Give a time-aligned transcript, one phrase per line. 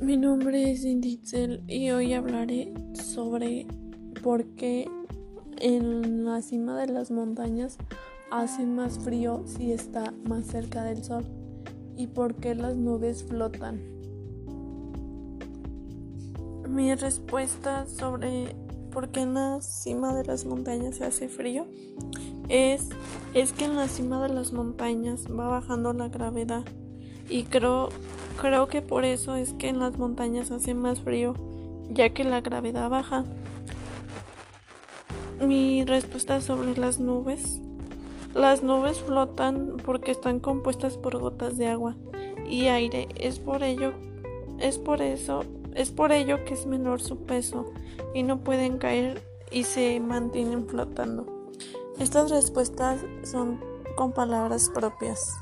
[0.00, 3.66] nombre es Inditzel y hoy hablaré sobre
[4.22, 4.88] por qué
[5.58, 7.78] en la cima de las montañas
[8.30, 11.24] hace más frío si está más cerca del sol
[11.96, 13.80] y por qué las nubes flotan.
[16.68, 18.54] Mi respuesta sobre
[18.90, 21.66] por qué en la cima de las montañas se hace frío
[22.48, 22.90] es,
[23.34, 26.64] es que en la cima de las montañas va bajando la gravedad
[27.28, 27.88] y creo,
[28.36, 31.34] creo que por eso es que en las montañas hace más frío,
[31.90, 33.24] ya que la gravedad baja.
[35.40, 37.60] Mi respuesta sobre las nubes.
[38.34, 41.96] Las nubes flotan porque están compuestas por gotas de agua
[42.48, 43.08] y aire.
[43.16, 43.92] Es por ello,
[44.58, 47.72] es por eso, es por ello que es menor su peso
[48.14, 51.26] y no pueden caer y se mantienen flotando.
[51.98, 53.60] Estas respuestas son
[53.96, 55.32] con palabras propias.